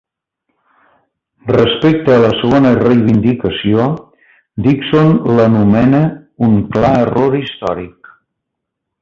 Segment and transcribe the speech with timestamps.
[1.51, 3.85] Respecte a la segona reivindicació,
[4.69, 6.01] Dickson l'anomena
[6.49, 8.13] un "clar error històric".